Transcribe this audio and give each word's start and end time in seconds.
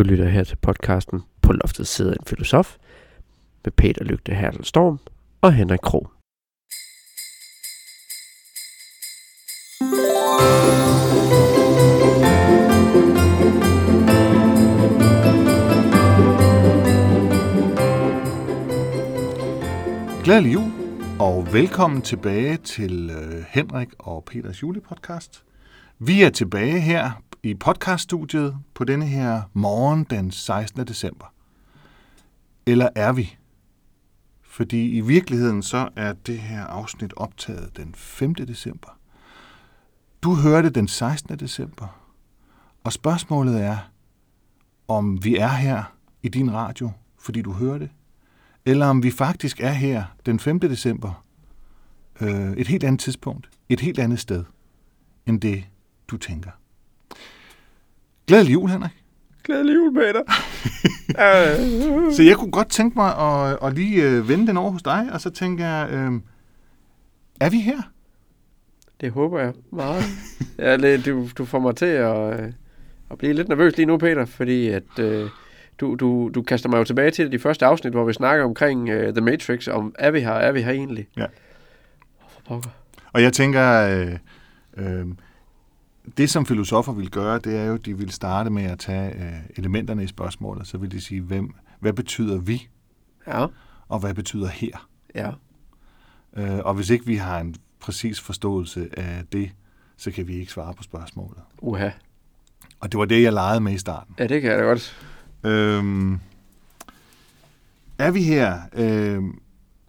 Du 0.00 0.04
lytter 0.04 0.28
her 0.28 0.44
til 0.44 0.56
podcasten 0.56 1.22
På 1.42 1.52
loftet 1.52 1.86
sidder 1.86 2.12
en 2.12 2.26
filosof 2.26 2.76
med 3.64 3.72
Peter 3.72 4.04
Lygte 4.04 4.34
Hertel 4.34 4.64
Storm 4.64 4.98
og 5.40 5.52
Henrik 5.52 5.78
Krog. 5.82 6.10
Glædelig 20.24 20.52
jul, 20.52 20.70
og 21.18 21.52
velkommen 21.52 22.02
tilbage 22.02 22.56
til 22.56 23.10
øh, 23.10 23.44
Henrik 23.48 23.88
og 23.98 24.24
Peters 24.24 24.62
julepodcast. 24.62 25.44
Vi 25.98 26.22
er 26.22 26.30
tilbage 26.30 26.80
her 26.80 27.22
i 27.42 27.54
podcaststudiet 27.54 28.56
på 28.74 28.84
denne 28.84 29.06
her 29.06 29.42
morgen 29.52 30.04
den 30.04 30.30
16. 30.30 30.86
december. 30.86 31.32
Eller 32.66 32.88
er 32.94 33.12
vi? 33.12 33.36
Fordi 34.42 34.90
i 34.90 35.00
virkeligheden 35.00 35.62
så 35.62 35.88
er 35.96 36.12
det 36.12 36.38
her 36.38 36.64
afsnit 36.64 37.12
optaget 37.16 37.76
den 37.76 37.94
5. 37.94 38.34
december. 38.34 38.98
Du 40.22 40.34
hørte 40.34 40.70
den 40.70 40.88
16. 40.88 41.38
december, 41.38 41.86
og 42.84 42.92
spørgsmålet 42.92 43.62
er, 43.62 43.78
om 44.88 45.24
vi 45.24 45.36
er 45.36 45.48
her 45.48 45.94
i 46.22 46.28
din 46.28 46.52
radio, 46.52 46.90
fordi 47.18 47.42
du 47.42 47.52
hører 47.52 47.78
det, 47.78 47.90
eller 48.64 48.86
om 48.86 49.02
vi 49.02 49.10
faktisk 49.10 49.60
er 49.60 49.72
her 49.72 50.04
den 50.26 50.40
5. 50.40 50.60
december, 50.60 51.24
øh, 52.20 52.52
et 52.52 52.68
helt 52.68 52.84
andet 52.84 53.00
tidspunkt, 53.00 53.50
et 53.68 53.80
helt 53.80 53.98
andet 53.98 54.18
sted, 54.18 54.44
end 55.26 55.40
det, 55.40 55.64
du 56.08 56.16
tænker. 56.16 56.50
Glædelig 58.30 58.52
jul, 58.52 58.70
Henrik. 58.70 58.90
Glædelig 59.44 59.74
jul, 59.74 59.94
Peter. 59.94 60.22
Så 62.16 62.22
jeg 62.22 62.36
kunne 62.36 62.50
godt 62.50 62.68
tænke 62.68 62.98
mig 62.98 63.16
at, 63.18 63.58
at 63.62 63.74
lige 63.74 64.02
øh, 64.02 64.28
vende 64.28 64.46
den 64.46 64.56
over 64.56 64.70
hos 64.70 64.82
dig, 64.82 65.08
og 65.12 65.20
så 65.20 65.30
tænker 65.30 65.66
jeg, 65.66 65.88
øh, 65.90 66.12
er 67.40 67.50
vi 67.50 67.60
her? 67.60 67.82
Det 69.00 69.12
håber 69.12 69.40
jeg 69.40 69.52
meget. 69.72 70.04
ja, 70.58 70.76
det, 70.76 71.06
du, 71.06 71.28
du 71.38 71.44
får 71.44 71.58
mig 71.58 71.76
til 71.76 71.86
at, 71.86 72.40
øh, 72.40 72.52
at 73.10 73.18
blive 73.18 73.32
lidt 73.32 73.48
nervøs 73.48 73.76
lige 73.76 73.86
nu, 73.86 73.98
Peter, 73.98 74.24
fordi 74.24 74.68
at... 74.68 74.98
Øh, 74.98 75.28
du, 75.80 75.94
du, 75.94 76.30
du 76.34 76.42
kaster 76.42 76.68
mig 76.68 76.78
jo 76.78 76.84
tilbage 76.84 77.10
til 77.10 77.32
de 77.32 77.38
første 77.38 77.66
afsnit, 77.66 77.92
hvor 77.92 78.04
vi 78.04 78.12
snakker 78.12 78.44
omkring 78.44 78.82
uh, 78.82 79.14
The 79.14 79.20
Matrix, 79.20 79.68
om 79.68 79.94
er 79.98 80.10
vi 80.10 80.20
her, 80.20 80.32
er 80.32 80.52
vi 80.52 80.62
her 80.62 80.72
egentlig? 80.72 81.08
Ja. 81.16 81.26
For 82.28 82.40
pokker. 82.48 82.70
Og 83.12 83.22
jeg 83.22 83.32
tænker, 83.32 83.72
øh, 83.82 84.16
øh, 84.76 85.06
det 86.16 86.30
som 86.30 86.46
filosofer 86.46 86.92
vil 86.92 87.10
gøre, 87.10 87.38
det 87.38 87.56
er 87.56 87.64
jo, 87.64 87.74
at 87.74 87.86
de 87.86 87.98
vil 87.98 88.10
starte 88.10 88.50
med 88.50 88.62
at 88.62 88.78
tage 88.78 89.14
øh, 89.14 89.32
elementerne 89.56 90.04
i 90.04 90.06
spørgsmålet. 90.06 90.66
Så 90.66 90.78
vil 90.78 90.90
de 90.92 91.00
sige, 91.00 91.20
hvem, 91.20 91.54
hvad 91.80 91.92
betyder 91.92 92.38
vi, 92.38 92.68
Ja, 93.26 93.46
og 93.88 93.98
hvad 93.98 94.14
betyder 94.14 94.48
her? 94.48 94.88
ja. 95.14 95.30
Øh, 96.36 96.58
og 96.58 96.74
hvis 96.74 96.90
ikke 96.90 97.06
vi 97.06 97.16
har 97.16 97.40
en 97.40 97.54
præcis 97.80 98.20
forståelse 98.20 98.88
af 98.92 99.22
det, 99.32 99.50
så 99.96 100.10
kan 100.10 100.28
vi 100.28 100.34
ikke 100.34 100.52
svare 100.52 100.74
på 100.74 100.82
spørgsmålet. 100.82 101.38
Uha. 101.58 101.90
Og 102.80 102.92
det 102.92 102.98
var 102.98 103.04
det, 103.04 103.22
jeg 103.22 103.32
legede 103.32 103.60
med 103.60 103.72
i 103.72 103.78
starten. 103.78 104.14
Ja, 104.18 104.26
det 104.26 104.42
kan 104.42 104.50
jeg 104.50 104.58
da 104.58 104.64
godt. 104.64 104.96
Øhm, 105.44 106.18
er 107.98 108.10
vi 108.10 108.22
her? 108.22 108.58
Øhm, 108.72 109.40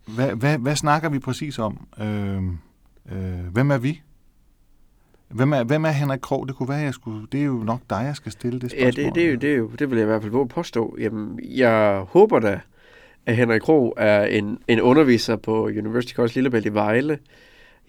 hvad, 0.05 0.35
hvad, 0.35 0.57
hvad 0.57 0.75
snakker 0.75 1.09
vi 1.09 1.19
præcis 1.19 1.59
om? 1.59 1.87
Øhm, 1.99 2.57
øh, 3.11 3.39
hvem 3.51 3.71
er 3.71 3.77
vi? 3.77 4.01
Hvem 5.33 5.53
er, 5.53 5.63
hvem 5.63 5.85
er 5.85 5.89
Henrik 5.89 6.19
Krog? 6.21 6.47
Det 6.47 6.55
kunne 6.55 6.69
være, 6.69 6.77
jeg 6.77 6.93
skulle... 6.93 7.27
Det 7.31 7.39
er 7.41 7.45
jo 7.45 7.53
nok 7.65 7.79
dig, 7.89 8.03
jeg 8.05 8.15
skal 8.15 8.31
stille 8.31 8.59
det 8.59 8.73
Ja, 8.73 8.81
spørgsmål. 8.91 9.05
det, 9.05 9.15
det, 9.15 9.25
er 9.25 9.29
jo, 9.31 9.35
det, 9.35 9.51
er 9.51 9.55
jo, 9.57 9.69
det 9.79 9.89
vil 9.89 9.97
jeg 9.97 10.05
i 10.05 10.09
hvert 10.09 10.21
fald 10.21 10.31
våge 10.31 10.47
påstå. 10.47 10.95
Jamen, 10.99 11.39
jeg 11.43 12.03
håber 12.07 12.39
da, 12.39 12.59
at 13.25 13.35
Henrik 13.35 13.61
Krog 13.61 13.93
er 13.97 14.23
en, 14.25 14.57
en 14.67 14.81
underviser 14.81 15.35
på 15.35 15.65
University 15.65 16.13
College 16.13 16.33
Lillebælt 16.35 16.65
i 16.65 16.73
Vejle. 16.73 17.17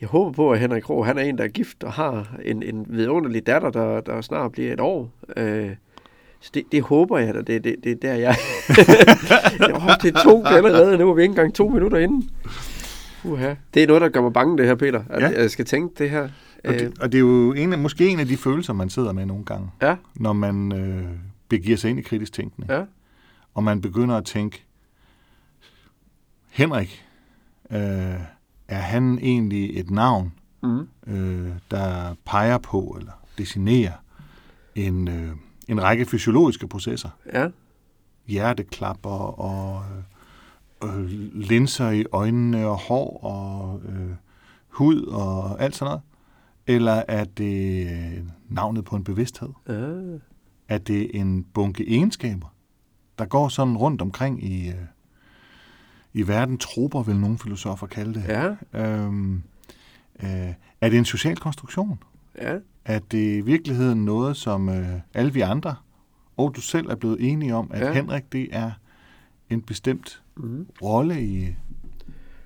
Jeg 0.00 0.08
håber 0.08 0.32
på, 0.32 0.50
at 0.52 0.58
Henrik 0.58 0.82
Krog, 0.82 1.06
han 1.06 1.18
er 1.18 1.22
en, 1.22 1.38
der 1.38 1.44
er 1.44 1.48
gift 1.48 1.84
og 1.84 1.92
har 1.92 2.34
en, 2.44 2.62
en 2.62 2.86
vidunderlig 2.88 3.46
datter, 3.46 3.70
der, 3.70 4.00
der 4.00 4.20
snart 4.20 4.52
bliver 4.52 4.72
et 4.72 4.80
år. 4.80 5.10
Øh, 5.36 5.70
så 6.40 6.50
det, 6.54 6.62
det 6.72 6.82
håber 6.82 7.18
jeg 7.18 7.34
da. 7.34 7.38
Det, 7.40 7.64
det, 7.64 7.76
det 7.84 7.92
er 7.92 7.96
der, 8.02 8.14
jeg... 8.14 8.34
oh, 9.74 9.90
det 10.02 10.14
er 10.16 10.20
to 10.24 10.44
allerede. 10.46 10.98
Nu 10.98 11.10
er 11.10 11.14
vi 11.14 11.22
ikke 11.22 11.30
engang 11.32 11.54
to 11.54 11.68
minutter 11.68 11.98
inden. 11.98 12.30
Uha. 13.24 13.54
Det 13.74 13.82
er 13.82 13.86
noget, 13.86 14.02
der 14.02 14.08
gør 14.08 14.20
mig 14.20 14.32
bange, 14.32 14.58
det 14.58 14.66
her, 14.66 14.74
Peter. 14.74 15.02
At 15.10 15.22
Ja. 15.22 15.40
jeg 15.40 15.50
skal 15.50 15.64
tænke 15.64 15.94
det 15.98 16.10
her. 16.10 16.28
Og 16.64 16.72
det, 16.74 16.98
og 17.00 17.12
det 17.12 17.18
er 17.18 17.20
jo 17.20 17.52
en, 17.52 17.72
af- 17.72 17.78
måske 17.78 18.08
en 18.08 18.20
af 18.20 18.26
de 18.26 18.36
følelser, 18.36 18.72
man 18.72 18.90
sidder 18.90 19.12
med 19.12 19.26
nogle 19.26 19.44
gange, 19.44 19.70
Ja, 19.82 19.96
når 20.14 20.32
man 20.32 20.72
øh, 20.72 21.04
begiver 21.48 21.76
sig 21.76 21.90
ind 21.90 21.98
i 21.98 22.02
kritisk 22.02 22.32
tænkning. 22.32 22.70
ja. 22.70 22.84
Og 23.54 23.64
man 23.64 23.80
begynder 23.80 24.16
at 24.16 24.24
tænke, 24.24 24.64
Henrik, 26.50 27.04
øh, 27.70 27.78
er 28.68 28.78
han 28.80 29.18
egentlig 29.22 29.78
et 29.80 29.90
navn, 29.90 30.32
Mm. 30.64 30.88
øh, 31.06 31.48
der 31.70 32.14
peger 32.26 32.58
på 32.58 32.96
eller 32.98 33.12
designerer 33.38 33.92
en, 34.74 35.08
øh, 35.08 35.30
en 35.68 35.82
række 35.82 36.04
fysiologiske 36.04 36.68
processer. 36.68 37.08
Ja, 37.32 37.48
Hjerteklapper 38.26 39.40
og 39.40 39.82
øh, 40.84 40.98
øh, 41.00 41.10
linser 41.34 41.90
i 41.90 42.04
øjnene 42.12 42.66
og 42.66 42.76
hår 42.78 43.24
og 43.24 43.80
øh, 43.88 44.10
hud 44.68 45.02
og 45.02 45.60
alt 45.62 45.76
sådan 45.76 45.90
noget. 45.90 46.02
Eller 46.66 47.02
er 47.08 47.24
det 47.24 47.86
øh, 47.90 48.24
navnet 48.48 48.84
på 48.84 48.96
en 48.96 49.04
bevidsthed? 49.04 49.48
ah. 49.66 50.20
Er 50.68 50.78
det 50.78 51.10
en 51.20 51.44
bunke 51.54 51.84
egenskaber, 51.90 52.54
der 53.18 53.24
går 53.24 53.48
sådan 53.48 53.76
rundt 53.76 54.02
omkring 54.02 54.44
i, 54.44 54.68
øh, 54.68 54.74
i 56.12 56.28
verden? 56.28 56.58
Troper 56.58 57.02
vil 57.02 57.16
nogle 57.16 57.38
filosofer 57.38 57.86
kalde 57.86 58.14
det. 58.14 58.24
ja, 58.28 58.80
Øhm, 58.80 59.42
øh, 60.22 60.52
er 60.80 60.88
det 60.88 60.98
en 60.98 61.04
social 61.04 61.36
konstruktion? 61.36 61.98
ja. 62.42 62.56
Er 62.84 62.98
det 62.98 63.36
i 63.36 63.40
virkeligheden 63.40 64.04
noget, 64.04 64.36
som 64.36 64.68
øh, 64.68 64.86
alle 65.14 65.32
vi 65.32 65.40
andre 65.40 65.74
og 66.36 66.52
du 66.56 66.60
selv 66.60 66.86
er 66.90 66.94
blevet 66.94 67.16
enige 67.32 67.54
om, 67.54 67.70
at 67.74 67.80
Ja. 67.80 67.92
Henrik 67.92 68.32
det 68.32 68.48
er 68.52 68.70
en 69.50 69.62
bestemt 69.62 70.22
Mm. 70.36 70.66
rolle 70.82 71.22
i 71.24 71.54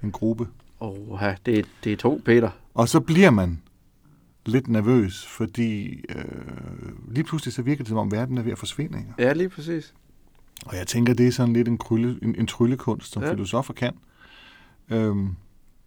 en 0.02 0.12
gruppe? 0.12 0.48
Oh, 0.80 1.20
det, 1.46 1.66
det 1.84 1.92
er 1.92 1.96
to, 1.96 2.20
Peter. 2.24 2.50
Og 2.74 2.88
så 2.88 3.00
bliver 3.00 3.30
man 3.30 3.62
lidt 4.48 4.68
nervøs, 4.68 5.26
fordi 5.26 6.04
øh, 6.08 7.14
lige 7.14 7.24
pludselig 7.24 7.54
så 7.54 7.62
virker 7.62 7.84
det, 7.84 7.88
som 7.88 7.98
om 7.98 8.12
verden 8.12 8.38
er 8.38 8.42
ved 8.42 8.52
at 8.52 8.58
forsvinde. 8.58 8.98
Ikke? 8.98 9.10
Ja, 9.18 9.32
lige 9.32 9.48
præcis. 9.48 9.94
Og 10.66 10.76
jeg 10.76 10.86
tænker, 10.86 11.14
det 11.14 11.26
er 11.26 11.32
sådan 11.32 11.52
lidt 11.52 11.68
en, 11.68 11.78
krølle, 11.78 12.18
en, 12.22 12.34
en 12.34 12.46
tryllekunst, 12.46 13.12
som 13.12 13.22
ja. 13.22 13.32
filosofer 13.32 13.74
kan. 13.74 13.94
Øhm, 14.88 15.36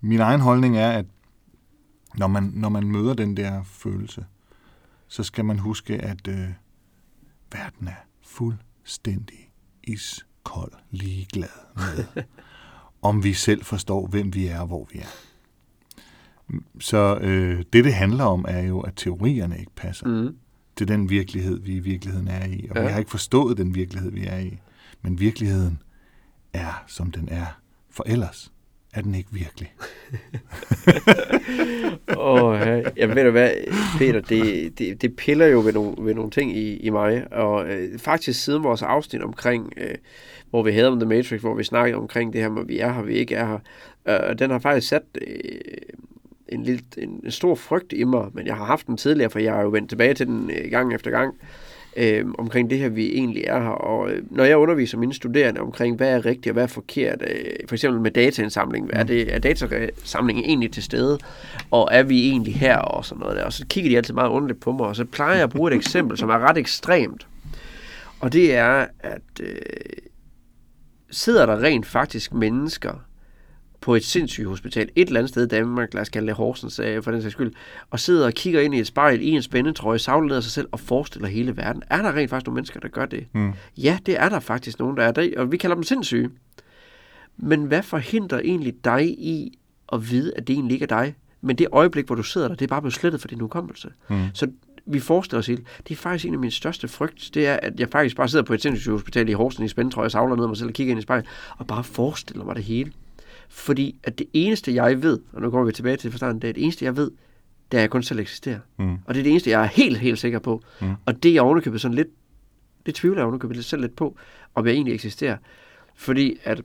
min 0.02 0.20
egen 0.20 0.42
holdning 0.42 0.78
er, 0.78 0.92
at 0.92 1.06
når 2.18 2.28
man, 2.28 2.44
når 2.44 2.70
man 2.70 2.88
møder 2.88 3.14
den 3.14 3.38
der 3.38 3.64
følelse, 3.64 4.26
så 5.08 5.24
skal 5.24 5.46
man 5.46 5.60
huske, 5.60 5.98
at 5.98 6.28
øh, 6.28 6.50
verden 7.52 7.88
er 7.88 8.06
fuldstændig 8.22 9.52
iskold 9.84 10.74
ligeglad 10.92 11.48
med, 11.76 12.24
om 13.02 13.24
vi 13.24 13.34
selv 13.34 13.64
forstår, 13.64 14.08
hvem 14.08 14.34
vi 14.34 14.48
er 14.48 14.60
og 14.60 14.68
hvor 14.68 14.88
vi 14.92 15.00
er. 15.00 15.29
Så 16.80 17.18
øh, 17.22 17.58
det, 17.74 17.84
det 17.86 17.94
handler 17.94 18.24
om, 18.24 18.46
er 18.48 18.62
jo, 18.62 18.80
at 18.80 18.94
teorierne 18.96 19.60
ikke 19.60 19.72
passer 19.76 20.08
Mm. 20.08 20.36
til 20.76 20.88
den 20.88 21.10
virkelighed, 21.10 21.60
vi 21.62 21.76
i 21.76 21.80
virkeligheden 21.80 22.28
er 22.28 22.46
i. 22.46 22.68
Og 22.72 22.76
Ja. 22.78 22.82
vi 22.82 22.88
har 22.88 23.00
ikke 23.00 23.12
forstået 23.12 23.58
den 23.58 23.76
virkelighed, 23.76 24.12
vi 24.12 24.26
er 24.28 24.40
i. 24.40 24.58
Men 25.02 25.20
virkeligheden 25.20 25.82
er, 26.54 26.84
som 26.88 27.12
den 27.12 27.28
er. 27.32 27.60
For 27.92 28.04
ellers 28.08 28.52
er 28.94 29.02
den 29.02 29.16
ikke 29.16 29.30
virkelig. 29.32 29.74
Åh, 32.18 32.60
ja. 32.60 32.82
Jamen, 32.98 33.16
ved 33.16 33.24
du 33.24 33.32
hvad, 33.32 33.52
Peter, 33.98 34.22
det, 34.22 34.80
det, 34.80 35.02
det 35.02 35.16
piller 35.16 35.46
jo 35.46 35.62
ved 35.62 35.74
nogle, 35.74 35.96
ved 36.06 36.14
nogle 36.14 36.32
ting 36.32 36.58
i, 36.58 36.78
i 36.78 36.90
mig. 36.90 37.34
Og 37.34 37.70
øh, 37.70 38.00
faktisk 38.00 38.44
siden 38.44 38.64
vores 38.64 38.82
afsnit 38.82 39.22
omkring, 39.22 39.74
øh, 39.78 39.96
hvor 40.50 40.64
vi 40.64 40.72
havde 40.72 40.88
om 40.88 41.00
The 41.00 41.10
Matrix, 41.10 41.42
hvor 41.42 41.56
vi 41.56 41.64
snakkede 41.64 41.98
omkring 41.98 42.34
det 42.34 42.42
her 42.42 42.50
med, 42.50 42.66
vi 42.66 42.80
er 42.80 42.94
her, 42.94 43.02
vi 43.02 43.14
ikke 43.14 43.36
er 43.36 43.48
her, 43.48 43.60
øh, 44.30 44.40
den 44.40 44.52
har 44.52 44.60
faktisk 44.60 44.88
sat 44.88 45.02
øh, 45.28 45.38
en, 46.52 46.64
lille, 46.64 46.82
en, 46.98 47.22
en 47.24 47.32
stor 47.32 47.56
frygt 47.56 47.94
i 47.94 48.04
mig, 48.04 48.28
men 48.34 48.48
jeg 48.48 48.56
har 48.56 48.66
haft 48.66 48.88
den 48.88 48.98
tidligere, 48.98 49.30
for 49.30 49.40
jeg 49.40 49.54
har 49.54 49.62
jo 49.62 49.70
vendt 49.70 49.90
tilbage 49.90 50.14
til 50.14 50.28
den 50.28 50.52
øh, 50.52 50.72
gang 50.72 50.94
efter 50.94 51.12
gang, 51.12 51.36
øh, 51.98 52.26
omkring 52.38 52.70
det 52.70 52.78
her, 52.78 52.90
vi 52.90 53.14
egentlig 53.14 53.44
er 53.48 53.60
her. 53.60 53.70
Og 53.70 54.12
øh, 54.12 54.24
når 54.32 54.44
jeg 54.44 54.58
underviser 54.58 54.98
mine 54.98 55.14
studerende 55.14 55.62
omkring, 55.62 55.96
hvad 55.96 56.10
er 56.10 56.26
rigtigt 56.26 56.48
og 56.48 56.54
hvad 56.54 56.64
er 56.64 56.68
forkert, 56.68 57.22
øh, 57.22 57.68
for 57.68 57.76
eksempel 57.76 58.02
med 58.02 58.12
dataindsamling, 58.12 58.90
er, 58.94 59.04
det, 59.04 59.36
er 59.36 59.40
datasamlingen 59.40 60.46
egentlig 60.46 60.72
til 60.72 60.84
stede, 60.84 61.20
og 61.72 61.90
er 61.92 62.04
vi 62.04 62.30
egentlig 62.30 62.56
her 62.56 62.78
og 62.78 63.06
sådan 63.06 63.20
noget 63.20 63.38
der. 63.38 63.44
Og 63.44 63.54
så 63.54 63.66
kigger 63.70 63.92
de 63.92 63.98
altid 63.98 64.14
meget 64.14 64.30
underligt 64.30 64.60
på 64.60 64.72
mig, 64.72 64.88
og 64.88 64.96
så 64.96 65.06
plejer 65.06 65.34
jeg 65.34 65.44
at 65.44 65.50
bruge 65.50 65.72
et 65.72 65.76
eksempel, 65.76 66.18
som 66.18 66.30
er 66.30 66.40
ret 66.40 66.58
ekstremt. 66.58 67.28
Og 68.20 68.34
det 68.34 68.56
er, 68.56 68.86
at 69.00 69.22
øh, 69.42 69.56
sidder 71.12 71.46
der 71.46 71.64
rent 71.64 71.86
faktisk 71.86 72.34
mennesker 72.34 73.09
på 73.82 73.96
et 73.96 74.04
sindssygt 74.04 74.48
hospital, 74.48 74.90
et 74.96 75.08
eller 75.08 75.20
andet 75.20 75.30
sted 75.30 75.46
i 75.46 75.48
Danmark, 75.48 75.94
lad 75.94 76.02
os 76.02 76.10
kalde 76.10 76.28
det 76.28 76.36
Horsens 76.36 76.80
øh, 76.80 77.04
for 77.04 77.12
den 77.12 77.22
sags 77.22 77.32
skyld, 77.32 77.54
og 77.90 78.00
sidder 78.00 78.26
og 78.26 78.34
kigger 78.34 78.62
ind 78.62 78.76
i 78.76 78.80
et 78.80 78.88
spejl 78.88 79.22
i 79.22 79.30
en 79.30 79.42
spændetrøje, 79.42 80.00
savler 80.00 80.36
af 80.36 80.44
sig 80.44 80.52
selv 80.52 80.68
og 80.72 80.80
forestiller 80.80 81.28
hele 81.28 81.58
verden. 81.58 81.84
Er 81.90 82.02
der 82.02 82.16
rent 82.16 82.30
faktisk 82.30 82.48
nogle 82.48 82.56
mennesker, 82.56 82.80
der 82.80 82.88
gør 82.88 83.06
det? 83.06 83.28
Mm. 83.34 83.54
Ja, 83.78 84.00
det 84.06 84.20
er 84.20 84.30
der 84.30 84.40
faktisk 84.40 84.80
nogen, 84.80 84.98
der 84.98 85.04
er 85.04 85.12
der, 85.12 85.30
og 85.38 85.52
vi 85.52 85.58
kalder 85.58 85.76
dem 85.76 85.84
sindssyge. 85.84 86.30
Men 87.38 87.64
hvad 87.64 87.84
forhindrer 87.84 88.40
egentlig 88.40 88.76
dig 88.86 89.06
i 89.06 89.60
at 89.94 90.12
vide, 90.12 90.34
at 90.38 90.48
det 90.48 90.54
egentlig 90.54 90.74
ikke 90.74 90.84
er 90.84 90.88
dig? 90.88 91.16
Men 91.42 91.56
det 91.56 91.68
øjeblik, 91.72 92.06
hvor 92.06 92.16
du 92.16 92.24
sidder 92.24 92.48
der, 92.48 92.56
det 92.56 92.66
er 92.66 92.70
bare 92.70 92.82
blevet 92.82 92.94
slettet 92.94 93.22
for 93.22 93.28
din 93.28 93.40
hukommelse. 93.40 93.90
Mm. 94.10 94.26
Så 94.34 94.48
vi 94.86 95.00
forestiller 95.00 95.40
os 95.40 95.48
helt, 95.48 95.68
det 95.88 95.92
er 95.92 95.96
faktisk 95.96 96.26
en 96.26 96.34
af 96.34 96.40
mine 96.40 96.52
største 96.52 96.88
frygt, 96.88 97.30
det 97.34 97.48
er, 97.48 97.60
at 97.64 97.80
jeg 97.80 97.90
faktisk 97.90 98.16
bare 98.16 98.30
sidder 98.30 98.46
på 98.46 98.54
et 98.54 98.62
sindssygt 98.62 98.92
hospital 98.92 99.30
i 99.30 99.32
Horsens 99.32 99.66
i 99.66 99.68
spændetrøje, 99.68 100.06
og 100.06 100.12
savler 100.12 100.36
ned 100.36 100.44
af 100.44 100.50
mig 100.50 100.58
selv 100.58 100.68
og 100.68 100.74
kigger 100.74 100.92
ind 100.92 101.00
i 101.00 101.02
spejlet, 101.02 101.26
og 101.58 101.68
bare 101.68 101.84
forestiller 101.84 102.46
mig 102.46 102.56
det 102.56 102.64
hele. 102.64 102.92
Fordi 103.50 104.00
at 104.04 104.20
det 104.20 104.28
eneste, 104.34 104.76
jeg 104.76 105.04
ved, 105.04 105.20
og 105.34 105.42
nu 105.42 105.50
går 105.50 105.64
vi 105.64 105.72
tilbage 105.72 105.98
til 105.98 106.12
forstanden, 106.12 106.42
det 106.42 106.50
er 106.50 106.54
det 106.54 106.64
eneste, 106.64 106.86
jeg 106.86 106.98
ved, 106.98 107.12
det 107.72 107.78
er, 107.78 107.82
at 107.82 107.82
jeg 107.82 107.90
kun 107.90 108.04
selv 108.04 108.20
eksisterer. 108.20 108.60
Mm. 108.78 108.94
Og 109.06 109.14
det 109.14 109.20
er 109.20 109.24
det 109.24 109.30
eneste, 109.30 109.50
jeg 109.50 109.62
er 109.62 109.68
helt, 109.68 109.98
helt 109.98 110.20
sikker 110.20 110.40
på. 110.40 110.62
Mm. 110.82 110.88
Og 111.06 111.24
det 111.24 111.30
er 111.30 111.34
jeg 111.34 111.42
ovenikøbet 111.42 111.82
sådan 111.82 111.96
lidt, 111.96 112.08
det 112.86 112.96
tvivler 112.96 113.20
jeg 113.20 113.26
ovenikøbet 113.26 113.66
selv 113.66 113.82
lidt 113.82 113.96
på, 113.96 114.18
om 114.56 114.66
jeg 114.66 114.74
egentlig 114.74 114.94
eksisterer. 114.94 115.38
Fordi 115.96 116.38
at, 116.44 116.62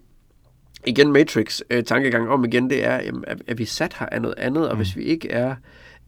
igen 0.86 1.12
Matrix-tankegang 1.12 2.28
om 2.28 2.44
igen, 2.44 2.70
det 2.70 2.84
er, 2.84 3.02
jamen, 3.02 3.24
at, 3.26 3.42
at 3.46 3.58
vi 3.58 3.64
sat 3.64 3.96
her 3.98 4.06
af 4.06 4.22
noget 4.22 4.38
andet, 4.38 4.68
og 4.68 4.74
Mm. 4.74 4.78
hvis 4.78 4.96
vi 4.96 5.02
ikke 5.02 5.30
er... 5.30 5.54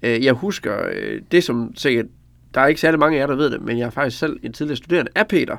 Øh, 0.03 0.25
jeg 0.25 0.33
husker 0.33 0.89
øh, 0.93 1.23
det, 1.33 1.45
som 1.45 1.73
sikkert 1.77 2.07
der 2.57 2.63
er 2.63 2.67
ikke 2.67 2.81
særlig 2.81 3.01
mange 3.01 3.17
af 3.17 3.21
jer, 3.21 3.27
der 3.27 3.35
ved 3.37 3.51
det, 3.51 3.63
men 3.63 3.79
jeg 3.79 3.87
er 3.87 3.91
faktisk 3.91 4.19
selv 4.19 4.37
en 4.43 4.53
tidligere 4.53 4.77
studerende 4.77 5.11
af 5.15 5.29
Peter, 5.29 5.57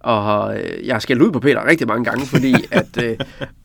og 0.00 0.58
øh, 0.60 0.86
jeg 0.86 0.94
har 0.94 1.00
skældt 1.00 1.22
ud 1.22 1.32
på 1.32 1.40
Peter 1.40 1.66
rigtig 1.66 1.86
mange 1.86 2.04
gange, 2.04 2.26
fordi 2.26 2.54
at, 2.70 3.02
øh, 3.04 3.18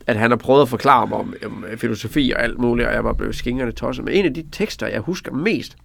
at 0.07 0.15
han 0.15 0.31
har 0.31 0.37
prøvet 0.37 0.61
at 0.61 0.69
forklare 0.69 1.07
mig 1.07 1.17
om, 1.17 1.33
om 1.45 1.65
øh, 1.71 1.77
filosofi 1.77 2.33
og 2.35 2.43
alt 2.43 2.59
muligt, 2.59 2.87
og 2.87 2.93
jeg 2.93 3.03
var 3.03 3.13
blevet 3.13 3.35
skingerne 3.35 3.71
tosset. 3.71 4.05
Men 4.05 4.13
en 4.13 4.25
af 4.25 4.33
de 4.33 4.45
tekster, 4.51 4.87
jeg 4.87 4.99
husker 4.99 5.31
mest, 5.31 5.75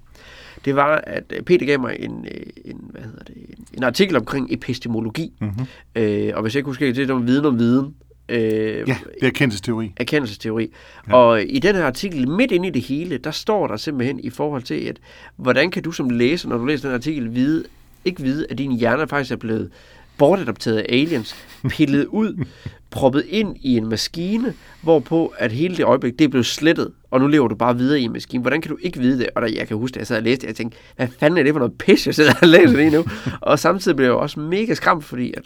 det 0.64 0.76
var, 0.76 1.00
at 1.06 1.24
øh, 1.36 1.42
Peter 1.42 1.66
gav 1.66 1.80
mig 1.80 1.96
en, 1.98 2.26
øh, 2.34 2.42
en, 2.64 2.80
hvad 2.90 3.02
hedder 3.02 3.24
det, 3.24 3.36
en, 3.36 3.64
en 3.74 3.82
artikel 3.82 4.16
omkring 4.16 4.52
epistemologi, 4.52 5.32
Mm-hmm. 5.40 5.66
øh, 5.94 6.32
og 6.34 6.42
hvis 6.42 6.54
jeg 6.54 6.58
ikke 6.58 6.68
husker 6.68 6.86
det, 6.86 6.96
det 6.96 7.10
er 7.10 7.14
om 7.14 7.26
viden 7.26 7.44
om 7.44 7.58
viden. 7.58 7.94
Øh, 8.30 8.40
Ja, 8.42 8.82
det 8.82 9.22
er 9.22 9.26
erkendelsesteori. 9.26 9.92
erkendelsesteori. 9.96 10.70
Ja. 11.08 11.14
Og 11.14 11.42
i 11.42 11.58
den 11.58 11.74
her 11.76 11.84
artikel, 11.84 12.28
midt 12.28 12.52
inde 12.52 12.68
i 12.68 12.70
det 12.70 12.82
hele, 12.82 13.18
der 13.18 13.30
står 13.30 13.66
der 13.66 13.76
simpelthen 13.76 14.20
i 14.20 14.30
forhold 14.30 14.62
til, 14.62 14.74
at 14.74 14.96
hvordan 15.36 15.70
kan 15.70 15.82
du 15.82 15.92
som 15.92 16.10
læser, 16.10 16.48
når 16.48 16.58
du 16.58 16.64
læser 16.64 16.88
den 16.88 16.94
artikel, 16.94 17.34
vide, 17.34 17.64
ikke 18.04 18.22
vide, 18.22 18.46
at 18.50 18.58
din 18.58 18.72
hjerne 18.78 19.08
faktisk 19.08 19.32
er 19.32 19.36
blevet 19.36 19.70
bortadopteret 20.18 20.76
af 20.78 20.86
aliens, 20.88 21.34
pillet 21.68 22.06
ud, 22.06 22.44
proppet 22.90 23.24
ind 23.28 23.56
i 23.60 23.76
en 23.76 23.88
maskine, 23.88 24.54
hvorpå 24.82 25.32
at 25.38 25.52
hele 25.52 25.76
det 25.76 25.84
øjeblik, 25.84 26.18
det 26.18 26.24
er 26.24 26.28
blevet 26.28 26.46
slettet, 26.46 26.90
og 27.10 27.20
nu 27.20 27.26
lever 27.26 27.48
du 27.48 27.54
bare 27.54 27.76
videre 27.76 28.00
i 28.00 28.02
en 28.04 28.12
maskine. 28.12 28.40
Hvordan 28.40 28.60
kan 28.60 28.70
du 28.70 28.78
ikke 28.82 28.98
vide 29.00 29.18
det? 29.18 29.28
Og 29.34 29.42
der, 29.42 29.48
jeg 29.48 29.68
kan 29.68 29.76
huske, 29.76 29.94
at 29.94 29.98
jeg 29.98 30.06
sad 30.06 30.16
og 30.16 30.22
læste 30.22 30.40
det, 30.42 30.46
jeg 30.46 30.56
tænkte, 30.56 30.78
hvad 30.96 31.08
fanden 31.18 31.38
er 31.38 31.42
det 31.42 31.52
for 31.54 31.58
noget 31.58 31.78
pis, 31.78 32.06
jeg 32.06 32.14
sidder 32.14 32.32
og 32.42 32.48
læser 32.48 32.76
lige 32.76 32.90
nu? 32.90 33.04
og 33.40 33.58
samtidig 33.58 33.96
blev 33.96 34.06
jeg 34.06 34.14
også 34.14 34.40
mega 34.40 34.74
skræmt, 34.74 35.04
fordi 35.04 35.32
at, 35.36 35.42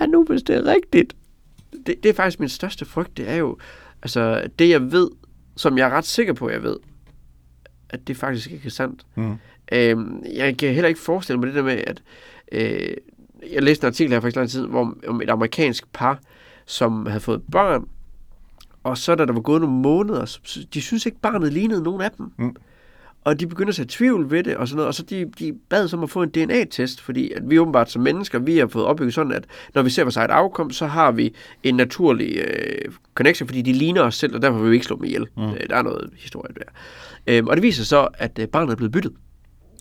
hvad 0.00 0.08
nu, 0.08 0.24
hvis 0.24 0.42
det 0.42 0.56
er 0.56 0.66
rigtigt? 0.66 1.16
Det, 1.86 2.02
det 2.02 2.08
er 2.08 2.12
faktisk 2.12 2.40
min 2.40 2.48
største 2.48 2.84
frygt, 2.84 3.16
det 3.16 3.28
er 3.28 3.34
jo, 3.34 3.58
altså 4.02 4.48
det 4.58 4.68
jeg 4.68 4.92
ved, 4.92 5.10
som 5.56 5.78
jeg 5.78 5.88
er 5.88 5.90
ret 5.90 6.04
sikker 6.04 6.32
på, 6.32 6.50
jeg 6.50 6.62
ved, 6.62 6.76
at 7.90 8.08
det 8.08 8.16
faktisk 8.16 8.50
ikke 8.50 8.66
er 8.66 8.70
sandt. 8.70 9.06
Mm. 9.14 9.36
Øhm, 9.72 10.24
jeg 10.34 10.56
kan 10.56 10.74
heller 10.74 10.88
ikke 10.88 11.00
forestille 11.00 11.38
mig 11.38 11.46
det 11.46 11.54
der 11.54 11.62
med, 11.62 11.84
at 11.86 12.02
øh, 12.52 12.94
jeg 13.52 13.62
læste 13.62 13.84
en 13.84 13.88
artikel 13.88 14.12
her 14.12 14.20
for 14.20 14.28
ikke 14.28 14.38
lang 14.38 14.50
tid, 14.50 14.66
hvor, 14.66 14.96
om 15.06 15.22
et 15.22 15.30
amerikansk 15.30 15.92
par, 15.92 16.20
som 16.66 17.06
havde 17.06 17.20
fået 17.20 17.42
børn, 17.52 17.88
og 18.82 18.98
så 18.98 19.14
da 19.14 19.24
der 19.24 19.32
var 19.32 19.40
gået 19.40 19.60
nogle 19.60 19.76
måneder, 19.76 20.38
de 20.74 20.80
synes 20.80 21.06
ikke, 21.06 21.18
barnet 21.18 21.52
lignede 21.52 21.82
nogen 21.82 22.00
af 22.00 22.10
dem. 22.10 22.32
Mm. 22.36 22.56
Og 23.24 23.40
de 23.40 23.46
begynder 23.46 23.68
at 23.68 23.74
sætte 23.74 23.94
tvivl 23.96 24.30
ved 24.30 24.42
det, 24.44 24.56
og 24.56 24.68
sådan 24.68 24.76
noget, 24.76 24.88
og 24.88 24.94
så 24.94 25.02
de, 25.02 25.26
de 25.38 25.52
bad 25.68 25.88
som 25.88 26.02
at 26.02 26.10
få 26.10 26.22
en 26.22 26.28
DNA-test, 26.30 27.00
fordi 27.00 27.30
at 27.32 27.42
vi 27.50 27.58
åbenbart 27.58 27.90
som 27.90 28.02
mennesker, 28.02 28.38
vi 28.38 28.58
har 28.58 28.66
fået 28.66 28.84
opbygget 28.84 29.14
sådan, 29.14 29.32
at 29.32 29.44
når 29.74 29.82
vi 29.82 29.90
ser 29.90 30.02
vores 30.02 30.16
eget 30.16 30.30
afkom, 30.30 30.70
så 30.70 30.86
har 30.86 31.12
vi 31.12 31.34
en 31.62 31.74
naturlig 31.74 32.36
øh, 32.36 32.92
connection, 33.14 33.48
fordi 33.48 33.62
de 33.62 33.72
ligner 33.72 34.02
os 34.02 34.14
selv, 34.14 34.34
og 34.34 34.42
derfor 34.42 34.58
vil 34.58 34.70
vi 34.70 34.74
ikke 34.76 34.86
slå 34.86 34.96
dem 34.96 35.04
ihjel. 35.04 35.26
Mm. 35.36 35.42
Mm. 35.42 35.50
Der 35.70 35.76
er 35.76 35.82
noget 35.82 36.10
historie 36.18 36.54
der. 36.54 36.64
Øhm, 37.26 37.46
og 37.48 37.56
det 37.56 37.62
viser 37.62 37.84
så, 37.84 38.08
at 38.14 38.38
øh, 38.38 38.48
barnet 38.48 38.72
er 38.72 38.76
blevet 38.76 38.92
byttet 38.92 39.12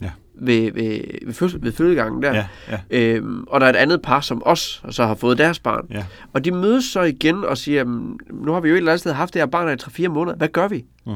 Ja. 0.01 0.11
ved, 0.41 0.71
ved, 0.71 1.01
ved, 1.25 1.33
fødsel, 1.33 1.61
ved 1.63 1.71
fødegangen 1.71 2.23
der. 2.23 2.33
Ja, 2.35 2.47
ja, 2.69 2.79
Øhm, 3.15 3.43
og 3.47 3.59
der 3.61 3.65
er 3.65 3.69
et 3.69 3.75
andet 3.75 4.01
par 4.01 4.21
som 4.21 4.41
os, 4.45 4.81
og 4.83 4.93
så 4.93 5.05
har 5.05 5.15
fået 5.15 5.37
deres 5.37 5.59
barn. 5.59 5.87
ja. 5.91 6.05
Og 6.33 6.45
de 6.45 6.51
mødes 6.51 6.85
så 6.85 7.01
igen 7.01 7.43
og 7.43 7.57
siger, 7.57 7.77
"Jamen, 7.77 8.19
nu 8.31 8.53
har 8.53 8.59
vi 8.59 8.69
jo 8.69 8.73
et 8.75 8.77
eller 8.77 8.91
andet 8.91 8.99
sted 8.99 9.11
haft 9.13 9.33
det 9.33 9.41
her 9.41 9.47
barn 9.47 9.73
i 9.73 10.05
3-4 10.05 10.07
måneder. 10.07 10.37
Hvad 10.37 10.47
gør 10.47 10.67
vi? 10.67 10.85
Mm. 11.05 11.13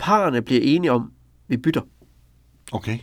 Parerne 0.00 0.42
bliver 0.42 0.60
enige 0.64 0.92
om, 0.92 1.12
vi 1.48 1.56
bytter. 1.56 1.80
Okay. 2.72 2.98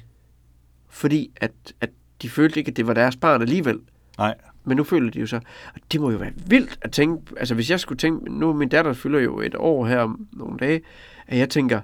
Fordi 0.89 1.31
at, 1.35 1.51
at 1.81 1.89
de 2.21 2.29
følte 2.29 2.59
ikke, 2.59 2.69
at 2.69 2.77
det 2.77 2.88
var 2.88 2.94
deres 2.94 3.15
barn 3.15 3.41
alligevel. 3.41 3.79
Nej. 4.17 4.35
Men 4.63 4.77
nu 4.77 4.83
føler 4.83 5.11
de 5.11 5.19
jo 5.19 5.25
så, 5.25 5.35
og 5.75 5.81
det 5.91 6.01
må 6.01 6.11
jo 6.11 6.17
være 6.17 6.31
vildt 6.47 6.77
at 6.81 6.91
tænke, 6.91 7.35
altså 7.38 7.55
hvis 7.55 7.71
jeg 7.71 7.79
skulle 7.79 7.97
tænke, 7.97 8.33
nu 8.33 8.53
min 8.53 8.69
datter 8.69 8.94
fylder 8.94 9.19
jo 9.19 9.41
et 9.41 9.55
år 9.57 9.85
her 9.85 9.99
om 9.99 10.27
nogle 10.33 10.57
dage, 10.57 10.81
at 11.27 11.38
jeg 11.38 11.49
tænker, 11.49 11.81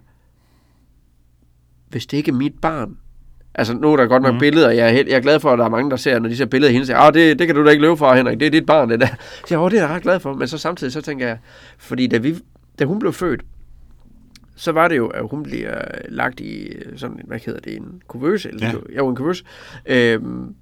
hvis 1.88 2.06
det 2.06 2.18
ikke 2.18 2.32
er 2.32 2.36
mit 2.36 2.60
barn, 2.62 2.98
altså 3.56 3.74
nu 3.74 3.94
er 3.94 3.98
der 3.98 4.06
godt 4.06 4.24
nok 4.24 4.34
mm. 4.34 4.40
billeder, 4.40 4.70
jeg 4.70 4.88
er, 4.88 4.92
helt, 4.92 5.10
jeg 5.10 5.16
er 5.16 5.22
glad 5.22 5.40
for, 5.40 5.52
at 5.52 5.60
der 5.60 5.66
er 5.66 5.70
mange, 5.70 5.92
der 5.92 5.98
ser, 5.98 6.20
når 6.20 6.30
de 6.30 6.38
ser 6.38 6.46
billeder 6.46 6.70
af 6.70 6.74
hende, 6.74 6.86
siger, 6.86 6.98
ah, 6.98 7.14
det, 7.14 7.40
det 7.40 7.48
kan 7.48 7.56
du 7.56 7.66
da 7.66 7.70
ikke 7.70 7.82
løbe 7.82 7.98
for, 7.98 8.14
Henrik, 8.14 8.40
det 8.40 8.46
er 8.46 8.52
dit 8.52 8.66
barn, 8.66 8.90
det 8.90 9.00
der. 9.00 9.08
Så 9.08 9.48
jeg, 9.50 9.60
åh, 9.60 9.72
det 9.72 9.78
er 9.78 9.82
jeg 9.82 9.96
ret 9.96 10.04
glad 10.04 10.20
for, 10.20 10.34
men 10.34 10.48
så 10.48 10.58
samtidig 10.58 10.94
så 10.94 11.02
tænker 11.02 11.28
jeg, 11.28 11.38
fordi 11.78 12.08
da, 12.08 12.18
vi, 12.18 12.36
da 12.80 12.86
hun 12.86 13.00
blev 13.00 13.14
født, 13.14 13.42
så 14.56 14.72
var 14.72 14.88
det 14.88 14.98
jo, 14.98 15.08
at 15.08 15.28
hun 15.32 15.44
bliver 15.44 15.82
lagt 16.10 16.40
i 16.40 16.64
øh, 16.68 16.98
sådan, 16.98 17.18
en, 17.18 17.24
hvad 17.28 17.40
hedder 17.46 17.60
det, 17.60 17.76
en 17.78 18.02
kuvøse, 18.08 18.50
eller 18.50 18.68
Ja. 18.68 18.74
jo, 18.98 19.10
en 19.10 19.16
kuvøse, 19.16 19.44
øhm, 19.86 20.56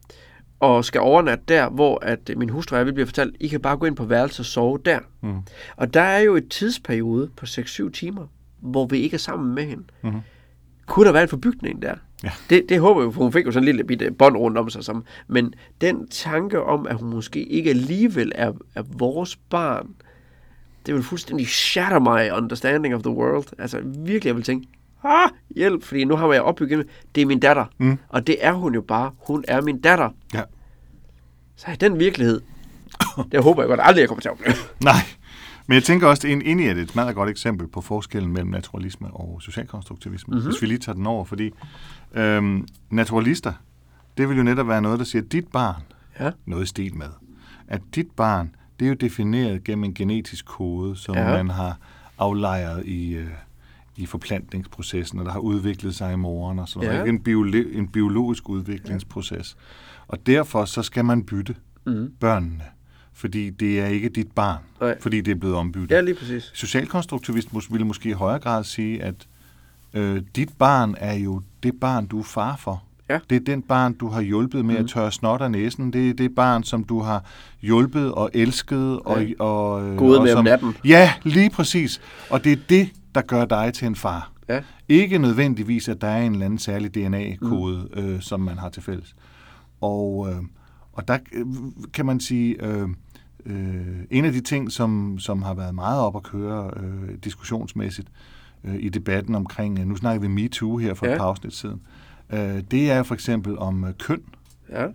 og 0.60 0.86
skal 0.86 1.02
overnatte 1.02 1.44
der, 1.48 1.70
hvor 1.70 2.00
at 2.06 2.30
øh, 2.30 2.38
min 2.38 2.50
hustru 2.50 2.76
og 2.76 2.78
jeg 2.78 2.86
vil 2.86 2.94
blive 2.94 3.06
fortalt, 3.06 3.36
I 3.40 3.48
kan 3.48 3.60
bare 3.62 3.78
gå 3.78 3.86
ind 3.86 3.96
på 3.96 4.06
værelset 4.06 4.40
og 4.40 4.46
sove 4.46 4.80
der. 4.86 5.00
Mm. 5.22 5.34
Og 5.76 5.94
der 5.94 6.02
er 6.02 6.20
jo 6.20 6.36
et 6.36 6.48
tidsperiode 6.50 7.30
på 7.38 7.46
6-7 7.46 7.90
timer, 7.92 8.28
hvor 8.60 8.86
vi 8.86 8.98
ikke 9.00 9.14
er 9.14 9.18
sammen 9.20 9.56
med 9.56 9.64
hende. 9.64 9.84
Mhm. 10.04 10.20
Kunne 10.86 11.06
der 11.06 11.12
være 11.12 11.24
en 11.24 11.30
forbygning 11.30 11.82
der? 11.82 11.96
Ja. 12.24 12.32
Det, 12.50 12.66
det 12.70 12.80
håber 12.80 13.04
jeg, 13.04 13.14
for 13.14 13.22
hun 13.22 13.32
fik 13.34 13.46
jo 13.46 13.52
sådan 13.52 13.64
en 13.64 13.66
lille 13.66 13.84
bitte 13.84 14.12
bånd 14.12 14.38
rundt 14.38 14.58
om 14.58 14.70
sig. 14.70 14.84
Som, 14.84 15.04
men 15.28 15.54
den 15.82 16.08
tanke 16.08 16.62
om, 16.64 16.88
at 16.88 16.96
hun 16.96 17.10
måske 17.10 17.44
ikke 17.44 17.70
alligevel 17.70 18.32
er, 18.36 18.52
er 18.76 18.84
vores 18.98 19.36
barn, 19.36 19.90
det 20.86 20.94
vil 20.94 21.04
fuldstændig 21.04 21.48
shatter 21.48 22.00
my 22.00 22.38
understanding 22.38 22.96
of 22.96 23.02
the 23.02 23.12
world. 23.12 23.46
Altså 23.58 23.82
virkelig, 23.84 24.26
jeg 24.26 24.36
vil 24.36 24.44
tænke, 24.44 24.68
ah, 25.04 25.30
hjælp, 25.56 25.84
fordi 25.84 26.04
nu 26.04 26.16
har 26.16 26.34
jeg 26.34 26.42
opbygget, 26.42 26.88
det 27.16 27.22
er 27.22 27.26
min 27.26 27.40
datter. 27.40 27.66
Mm. 27.78 27.98
Og 28.10 28.28
det 28.28 28.36
er 28.40 28.54
hun 28.54 28.74
jo 28.74 28.82
bare. 28.82 29.12
Hun 29.28 29.46
er 29.48 29.62
min 29.62 29.82
datter. 29.82 30.10
Ja. 30.34 30.42
Så 31.56 31.72
i 31.72 31.76
den 31.76 32.00
virkelighed, 32.00 32.42
det 33.32 33.44
håber 33.44 33.62
jeg 33.62 33.68
godt 33.68 33.80
aldrig, 33.84 34.02
jeg 34.02 34.08
kommer 34.10 34.22
til 34.22 34.30
at 34.30 34.34
opleve. 34.34 34.56
Nej. 34.84 34.94
Men 35.68 35.76
jeg 35.76 35.84
tænker 35.84 36.08
også, 36.08 36.28
at 36.28 36.32
egentlig 36.34 36.68
er 36.68 36.74
det 36.74 36.84
et 36.84 36.96
meget 36.96 37.16
godt 37.16 37.30
eksempel 37.30 37.68
på 37.68 37.82
forskellen 37.82 38.34
mellem 38.34 38.50
naturalisme 38.52 39.08
og 39.08 39.42
socialkonstruktivisme, 39.42 40.32
mm-hmm. 40.32 40.50
hvis 40.50 40.62
vi 40.62 40.68
lige 40.68 40.78
tager 40.78 40.96
den 40.96 41.08
over, 41.08 41.26
fordi 41.26 41.52
øhm, 42.14 42.68
naturalister, 42.90 43.54
det 44.18 44.30
vil 44.30 44.38
jo 44.38 44.44
netop 44.44 44.68
være 44.68 44.82
noget, 44.82 45.00
der 45.00 45.06
siger, 45.06 45.22
at 45.22 45.32
dit 45.32 45.48
barn, 45.48 45.82
Ja. 46.20 46.32
noget 46.46 46.64
i 46.64 46.68
stil 46.68 46.96
med, 46.96 47.08
at 47.68 47.82
dit 47.96 48.08
barn, 48.16 48.56
det 48.82 48.88
er 48.88 48.90
jo 48.90 48.96
defineret 48.96 49.64
gennem 49.64 49.84
en 49.84 49.94
genetisk 49.94 50.46
kode, 50.46 50.96
som 50.96 51.16
ja. 51.16 51.32
Man 51.32 51.50
har 51.50 51.78
aflejret 52.18 52.86
i, 52.86 53.14
øh, 53.14 53.28
i 53.98 54.06
forplantningsprocessen, 54.06 55.20
og 55.20 55.26
der 55.26 55.32
har 55.32 55.40
udviklet 55.40 55.96
sig 55.96 56.14
i 56.14 56.16
moren 56.16 56.60
og 56.60 56.70
sådan 56.70 56.88
noget. 56.90 57.00
Ja. 57.04 57.10
En, 57.10 57.18
biolo- 57.28 57.78
en 57.78 57.88
biologisk 57.88 58.50
udviklingsproces. 58.50 59.58
Og 60.08 60.26
derfor 60.26 60.66
så 60.66 60.82
skal 60.84 61.06
man 61.06 61.24
bytte 61.24 61.56
Mm. 61.86 62.12
børnene, 62.20 62.64
fordi 63.14 63.50
det 63.50 63.80
er 63.80 63.86
ikke 63.86 64.10
dit 64.10 64.32
barn, 64.32 64.62
Nej. 64.82 64.98
fordi 65.02 65.22
det 65.22 65.32
er 65.32 65.36
blevet 65.36 65.56
ombyttet. 65.56 65.92
Ja, 65.96 66.02
lige 66.02 66.16
præcis. 66.16 66.52
Socialkonstruktivist 66.54 67.54
mås- 67.54 67.72
ville 67.72 67.88
måske 67.88 68.10
i 68.10 68.14
højere 68.14 68.40
grad 68.40 68.64
sige, 68.64 69.04
at 69.04 69.28
øh, 69.94 70.22
dit 70.36 70.50
barn 70.60 70.96
er 70.98 71.14
jo 71.14 71.42
det 71.64 71.80
barn, 71.80 72.06
du 72.08 72.20
er 72.20 72.24
far 72.24 72.56
for. 72.56 72.84
Ja. 73.12 73.20
Det 73.30 73.36
er 73.36 73.40
den 73.40 73.62
barn, 73.62 73.94
du 73.94 74.08
har 74.08 74.22
hjulpet 74.22 74.66
med 74.66 74.76
mm. 74.78 74.84
at 74.84 74.90
tørre 74.90 75.12
snot 75.12 75.42
af 75.42 75.52
næsen. 75.52 75.94
Det 75.94 76.10
er 76.10 76.14
det 76.14 76.36
barn, 76.36 76.64
som 76.64 76.84
du 76.84 77.00
har 77.00 77.24
hjulpet 77.62 78.12
og 78.12 78.30
elsket. 78.34 79.00
Og, 79.00 79.24
Ja. 79.26 79.34
og, 79.44 79.88
øh, 79.88 79.98
Gået 79.98 80.18
og 80.18 80.24
med 80.24 80.32
om 80.32 80.38
som, 80.38 80.46
natten. 80.46 80.76
Ja, 80.86 81.14
lige 81.24 81.50
præcis. 81.50 82.02
Og 82.30 82.44
det 82.44 82.52
er 82.52 82.58
det, 82.70 82.90
der 83.16 83.22
gør 83.22 83.46
dig 83.46 83.74
til 83.74 83.88
en 83.88 83.96
far. 83.96 84.32
Ja. 84.50 84.62
Ikke 84.90 85.18
nødvendigvis, 85.18 85.90
at 85.90 86.02
der 86.02 86.08
er 86.08 86.22
en 86.22 86.32
eller 86.32 86.46
anden 86.46 86.60
særlig 86.60 86.96
DNA-kode, 86.96 87.88
mm. 87.96 88.02
øh, 88.02 88.22
som 88.22 88.40
man 88.40 88.58
har 88.58 88.70
til 88.70 88.84
fælles. 88.84 89.16
Og, 89.82 90.30
øh, 90.30 90.36
og 90.94 91.08
der 91.08 91.18
øh, 91.34 91.46
kan 91.94 92.06
man 92.06 92.20
sige, 92.20 92.66
øh, 92.66 92.88
øh, 93.46 93.56
en 94.12 94.26
af 94.26 94.32
de 94.32 94.42
ting, 94.42 94.72
som, 94.72 95.20
som 95.20 95.42
har 95.42 95.54
været 95.54 95.76
meget 95.76 96.02
op 96.02 96.16
at 96.16 96.24
køre 96.24 96.72
øh, 96.78 97.16
diskussionsmæssigt 97.24 98.08
øh, 98.64 98.76
i 98.80 98.90
debatten 98.90 99.36
omkring, 99.36 99.80
øh, 99.80 99.86
nu 99.86 99.96
snakker 99.96 100.22
vi 100.22 100.28
MeToo 100.28 100.78
her 100.78 100.94
for. 100.94 101.06
Ja. 101.06 101.12
et 101.12 101.18
par 101.18 101.26
afsnit 101.26 101.54
siden, 101.54 101.76
øh, 101.76 101.82
det 102.72 102.92
er 102.92 103.04
for 103.04 103.14
eksempel 103.14 103.58
om 103.58 103.84
øh, 103.84 103.94
køn. 104.00 104.22
Ja. 104.70 104.86
øh, 104.86 104.92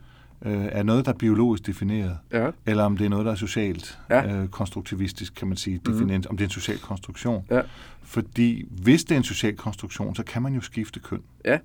er 0.73 0.83
noget, 0.83 1.05
der 1.07 1.13
er 1.13 1.17
biologisk 1.17 1.67
defineret, 1.67 2.19
Ja. 2.33 2.51
eller 2.67 2.85
om 2.85 2.97
det 2.97 3.05
er 3.05 3.09
noget, 3.09 3.27
der 3.27 3.33
er 3.33 3.37
socialt 3.37 3.99
Ja. 4.11 4.27
øh, 4.37 4.49
konstruktivistisk, 4.49 5.35
kan 5.35 5.49
man 5.49 5.57
sige, 5.57 5.81
defineret, 5.87 6.21
mm. 6.25 6.31
om 6.31 6.37
det 6.37 6.45
er 6.45 6.49
en 6.49 6.53
social 6.53 6.79
konstruktion. 6.79 7.45
Ja. 7.51 7.61
Fordi 8.03 8.65
hvis 8.71 9.05
det 9.05 9.13
er 9.13 9.17
en 9.17 9.25
social 9.25 9.57
konstruktion, 9.57 10.15
så 10.15 10.23
kan 10.23 10.43
man 10.43 10.55
jo 10.55 10.61
skifte 10.61 11.01
køn. 11.01 11.21
Ja. 11.45 11.59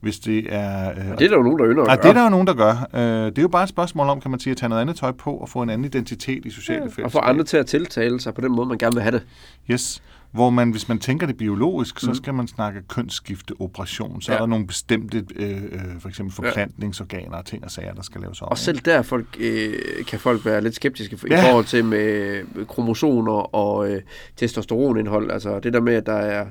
Hvis 0.00 0.18
det 0.18 0.54
er... 0.54 0.90
Øh, 0.90 1.10
Og 1.12 1.18
det 1.18 1.24
er 1.24 1.28
der 1.28 1.36
jo 1.36 1.42
nogen, 1.42 1.58
der 1.58 1.66
ynder 1.70 1.82
at 1.82 1.88
gøre. 1.88 1.96
det 1.96 2.08
er 2.08 2.12
der 2.12 2.22
jo 2.24 2.28
nogen, 2.30 2.46
der 2.46 2.54
gør. 2.54 2.88
Øh, 2.94 3.26
det 3.30 3.38
er 3.38 3.42
jo 3.42 3.48
bare 3.48 3.62
et 3.62 3.68
spørgsmål 3.68 4.08
om, 4.08 4.20
kan 4.20 4.30
man 4.30 4.40
sige, 4.40 4.50
at 4.50 4.56
tage 4.56 4.68
noget 4.68 4.82
andet 4.82 4.96
tøj 4.96 5.12
på 5.12 5.30
og 5.36 5.48
få 5.48 5.62
en 5.62 5.70
anden 5.70 5.84
identitet 5.84 6.46
i 6.46 6.50
sociale 6.50 6.78
ja, 6.78 6.82
fællesskaber. 6.84 7.06
og 7.06 7.12
få 7.12 7.18
andre 7.18 7.44
til 7.44 7.56
at 7.56 7.66
tiltale 7.66 8.20
sig 8.20 8.34
på 8.34 8.40
den 8.40 8.52
måde, 8.52 8.68
man 8.68 8.78
gerne 8.78 8.94
vil 8.94 9.02
have 9.02 9.12
det. 9.12 9.22
Yes. 9.70 10.02
Hvor 10.36 10.50
man, 10.50 10.70
hvis 10.70 10.88
man 10.88 10.98
tænker 10.98 11.26
det 11.26 11.36
biologisk, 11.36 11.98
så 12.00 12.06
Mhm. 12.06 12.14
skal 12.14 12.34
man 12.34 12.48
snakke 12.48 12.80
kønsskifteoperation. 12.88 14.22
Så 14.22 14.32
Ja. 14.32 14.36
er 14.36 14.40
der 14.40 14.46
nogle 14.46 14.66
bestemte, 14.66 15.24
øh, 15.36 15.50
øh, 15.62 15.80
for 16.00 16.08
eksempel 16.08 16.34
forplantningsorganer 16.34 17.36
og 17.36 17.46
ting 17.46 17.64
og 17.64 17.70
sager, 17.70 17.94
der 17.94 18.02
skal 18.02 18.20
laves 18.20 18.42
om. 18.42 18.48
Og 18.48 18.58
selv 18.58 18.78
der 18.78 19.02
folk, 19.02 19.26
øh, 19.40 19.72
kan 20.08 20.18
folk 20.20 20.44
være 20.44 20.60
lidt 20.60 20.74
skeptiske 20.74 21.16
for, 21.18 21.26
Ja. 21.30 21.38
i 21.40 21.44
forhold 21.50 21.64
til 21.64 21.84
med, 21.84 22.40
kromosoner 22.68 23.54
og 23.54 23.90
øh, 23.90 24.02
testosteronindhold. 24.36 25.30
Altså 25.30 25.60
det 25.60 25.72
der 25.72 25.80
med, 25.80 25.94
at 25.94 26.06
der 26.06 26.12
er 26.12 26.46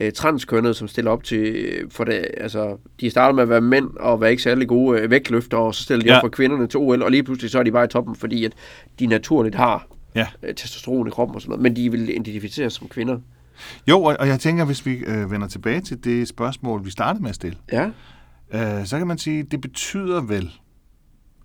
øh, 0.00 0.12
transkønnet, 0.12 0.76
som 0.76 0.88
stiller 0.88 1.10
op 1.10 1.24
til, 1.24 1.38
øh, 1.54 1.90
for 1.90 2.04
det, 2.04 2.26
altså 2.36 2.76
de 3.00 3.10
starter 3.10 3.34
med 3.34 3.42
at 3.42 3.48
være 3.48 3.60
mænd 3.60 3.90
og 4.00 4.20
være 4.20 4.30
ikke 4.30 4.42
særlig 4.42 4.68
gode 4.68 5.00
øh, 5.00 5.10
vægtløfter, 5.10 5.56
og 5.56 5.74
så 5.74 5.82
stiller 5.82 6.04
de 6.04 6.10
ja. 6.10 6.16
op 6.16 6.22
for 6.22 6.28
kvinderne 6.28 6.66
til 6.66 6.78
OL, 6.80 7.02
og 7.02 7.10
lige 7.10 7.22
pludselig 7.22 7.50
så 7.50 7.58
er 7.58 7.62
de 7.62 7.72
bare 7.72 7.84
i 7.84 7.88
toppen, 7.88 8.16
fordi 8.16 8.44
at 8.44 8.52
de 8.98 9.06
naturligt 9.06 9.54
har 9.54 9.86
Ja. 10.14 10.26
øh, 10.42 10.54
testosteron 10.54 11.06
i 11.06 11.10
kroppen 11.10 11.34
og 11.34 11.42
sådan 11.42 11.50
noget, 11.50 11.62
men 11.62 11.76
de 11.76 11.90
vil 11.90 12.08
identificeres 12.08 12.72
som 12.72 12.88
kvinder. 12.88 13.18
Jo, 13.88 14.02
og, 14.02 14.16
og 14.20 14.28
jeg 14.28 14.40
tænker, 14.40 14.64
hvis 14.64 14.86
vi 14.86 14.92
øh, 14.92 15.30
vender 15.30 15.48
tilbage 15.48 15.80
til 15.80 16.04
det 16.04 16.28
spørgsmål, 16.28 16.84
vi 16.84 16.90
startede 16.90 17.22
med 17.22 17.30
at 17.30 17.34
stille, 17.34 17.58
Ja, 17.72 17.90
øh, 18.50 18.86
så 18.86 18.98
kan 18.98 19.06
man 19.06 19.18
sige, 19.18 19.42
det 19.42 19.60
betyder 19.60 20.20
vel, 20.20 20.50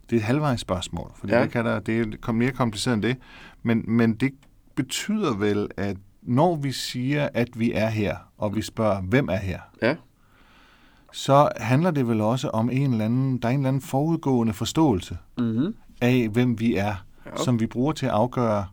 det 0.10 0.16
er 0.16 0.20
et 0.20 0.22
halvvejs 0.22 0.60
spørgsmål, 0.60 1.12
fordi 1.20 1.34
ja. 1.34 1.42
Det, 1.42 1.52
kan 1.52 1.66
der, 1.66 1.80
det 1.80 2.18
er 2.28 2.32
mere 2.32 2.52
kompliceret 2.52 2.94
end 2.94 3.04
det, 3.04 3.18
men, 3.64 3.84
men 3.88 4.14
det 4.14 4.32
betyder 4.76 5.38
vel, 5.38 5.68
at 5.78 5.98
når 6.22 6.56
vi 6.56 6.72
siger, 6.72 7.30
at 7.34 7.48
vi 7.60 7.72
er 7.74 7.90
her, 7.90 8.16
og 8.38 8.56
vi 8.56 8.62
spørger, 8.62 9.02
hvem 9.02 9.30
er 9.30 9.36
her, 9.36 9.60
ja, 9.82 9.96
så 11.14 11.50
handler 11.58 11.92
det 11.92 12.08
vel 12.08 12.22
også 12.22 12.50
om 12.50 12.70
en 12.70 12.92
eller 12.92 13.06
anden, 13.06 13.38
der 13.38 13.48
er 13.48 13.52
en 13.52 13.60
eller 13.60 13.68
anden 13.68 13.82
forudgående 13.82 14.54
forståelse 14.54 15.18
mm-hmm. 15.38 15.76
af, 16.02 16.30
hvem 16.30 16.60
vi 16.60 16.76
er, 16.76 16.96
ja. 17.38 17.44
Som 17.44 17.60
vi 17.60 17.66
bruger 17.68 17.92
til 17.94 18.06
at 18.06 18.12
afgøre, 18.12 18.66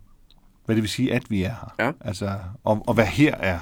hvad 0.65 0.75
det 0.75 0.81
vil 0.81 0.89
sige, 0.89 1.13
at 1.13 1.23
vi 1.31 1.43
er 1.43 1.49
her. 1.79 1.85
Ja. 1.85 1.91
Altså, 2.01 2.39
og, 2.63 2.83
og 2.87 2.93
hvad 2.93 3.05
her 3.05 3.35
er. 3.35 3.59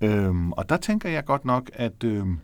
øhm, 0.00 0.52
og 0.52 0.68
der 0.68 0.76
tænker 0.76 1.08
jeg 1.08 1.24
godt 1.24 1.44
nok, 1.44 1.70
at 1.74 2.04
øhm, 2.04 2.38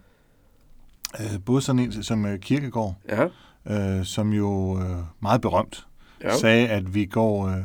øh, 1.21 1.41
både 1.45 1.63
sådan 1.63 1.79
en 1.79 2.03
som 2.03 2.27
øh, 2.27 2.39
Kirkegaard, 2.39 2.95
ja, 3.09 3.27
øh, 3.99 4.05
som 4.05 4.33
jo 4.33 4.79
øh, 4.81 4.97
meget 5.21 5.41
berømt, 5.41 5.87
ja. 6.23 6.37
sagde, 6.37 6.69
at 6.69 6.95
vi 6.95 7.05
går, 7.07 7.47
øh, 7.49 7.63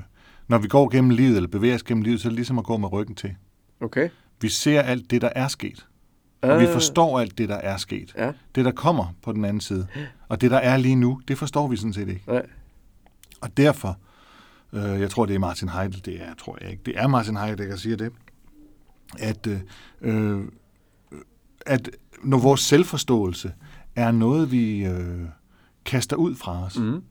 når 0.47 0.57
vi 0.57 0.67
går 0.67 0.89
gennem 0.89 1.09
livet, 1.09 1.35
eller 1.35 1.49
bevæger 1.49 1.75
os 1.75 1.83
gennem 1.83 2.01
livet, 2.03 2.21
så 2.21 2.27
er 2.27 2.29
det 2.29 2.35
ligesom 2.35 2.57
at 2.59 2.65
gå 2.65 2.77
med 2.77 2.91
ryggen 2.91 3.15
til. 3.15 3.35
okay. 3.81 4.09
Vi 4.41 4.49
ser 4.49 4.81
alt 4.81 5.11
det, 5.11 5.21
der 5.21 5.29
er 5.35 5.47
sket. 5.47 5.87
Og 6.41 6.59
vi 6.61 6.67
forstår 6.67 7.19
alt 7.19 7.37
det, 7.37 7.49
der 7.49 7.55
er 7.55 7.77
sket. 7.77 8.13
Ja, 8.17 8.31
Det, 8.55 8.65
der 8.65 8.71
kommer 8.71 9.05
på 9.21 9.31
den 9.33 9.45
anden 9.45 9.61
side. 9.61 9.87
Og 10.29 10.41
det, 10.41 10.51
der 10.51 10.57
er 10.57 10.77
lige 10.77 10.95
nu, 10.95 11.21
det 11.27 11.37
forstår 11.37 11.67
vi 11.67 11.75
sådan 11.77 11.93
set 11.93 12.09
ikke. 12.09 12.23
nej. 12.27 12.45
Og 13.43 13.57
derfor, 13.57 13.97
øh, 14.73 14.81
jeg 15.01 15.09
tror, 15.09 15.25
det 15.25 15.35
er 15.35 15.39
Martin 15.39 15.69
Heidel, 15.69 16.01
det 16.05 16.21
er, 16.21 16.33
tror 16.37 16.57
jeg 16.61 16.71
ikke, 16.71 16.83
det 16.85 16.93
er 16.97 17.07
Martin 17.07 17.37
Heidel, 17.37 17.69
der 17.69 17.75
siger 17.75 17.95
det, 17.97 18.11
at, 19.19 19.47
øh, 19.47 19.59
øh, 20.01 20.41
at 21.65 21.89
når 22.23 22.37
vores 22.37 22.61
selvforståelse 22.61 23.53
er 23.95 24.11
noget, 24.11 24.51
vi 24.51 24.85
øh, 24.85 25.21
kaster 25.85 26.15
ud 26.15 26.35
fra 26.35 26.63
os, 26.65 26.79
Mm. 26.79 27.03